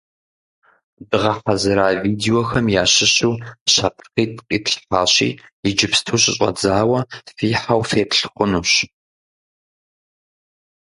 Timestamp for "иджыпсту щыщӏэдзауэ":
5.67-6.99